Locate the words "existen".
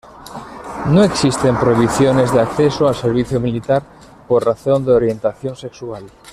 1.03-1.59